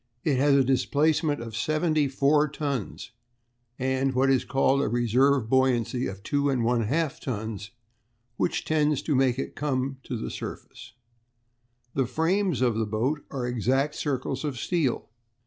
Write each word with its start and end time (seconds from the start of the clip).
It 0.23 0.37
has 0.37 0.55
a 0.55 0.63
displacement 0.63 1.41
of 1.43 1.55
seventy 1.55 2.07
four 2.07 2.47
tons, 2.47 3.11
and 3.77 4.15
what 4.15 4.31
is 4.31 4.43
called 4.43 4.81
a 4.81 4.87
reserve 4.89 5.47
buoyancy 5.47 6.07
of 6.07 6.23
2 6.23 6.45
1/2 6.45 7.19
tons 7.21 7.69
which 8.35 8.65
tends 8.65 9.03
to 9.03 9.13
make 9.13 9.37
it 9.37 9.55
come 9.55 9.97
to 10.05 10.17
the 10.17 10.31
surface. 10.31 10.93
Pearson's 11.93 11.93
Magazine. 11.93 11.93
"The 11.93 12.05
frames 12.07 12.61
of 12.61 12.75
the 12.79 12.87
boat 12.87 13.21
are 13.29 13.45
exact 13.45 13.93
circles 13.93 14.43
of 14.43 14.57
steel. 14.57 15.07